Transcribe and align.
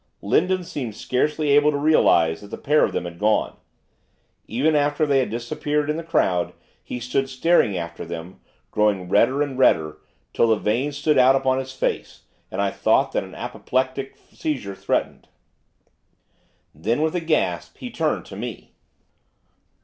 Lindon 0.23 0.63
seemed 0.63 0.95
scarcely 0.95 1.49
able 1.51 1.69
to 1.69 1.77
realise 1.77 2.41
that 2.41 2.47
the 2.47 2.57
pair 2.57 2.83
of 2.83 2.91
them 2.91 3.05
had 3.05 3.19
gone. 3.19 3.55
Even 4.47 4.75
after 4.75 5.05
they 5.05 5.19
had 5.19 5.29
disappeared 5.29 5.91
in 5.91 5.95
the 5.95 6.01
crowd 6.03 6.53
he 6.83 6.99
stood 6.99 7.29
staring 7.29 7.77
after 7.77 8.03
them, 8.03 8.39
growing 8.71 9.07
redder 9.09 9.43
and 9.43 9.59
redder, 9.59 9.99
till 10.33 10.47
the 10.47 10.55
veins 10.55 10.97
stood 10.97 11.19
out 11.19 11.35
upon 11.35 11.59
his 11.59 11.71
face, 11.73 12.23
and 12.49 12.63
I 12.63 12.71
thought 12.71 13.11
that 13.11 13.23
an 13.23 13.35
apoplectic 13.35 14.17
seizure 14.33 14.73
threatened. 14.73 15.27
Then, 16.73 17.03
with 17.03 17.13
a 17.15 17.21
gasp, 17.21 17.77
he 17.77 17.91
turned 17.91 18.25
to 18.25 18.35
me. 18.35 18.73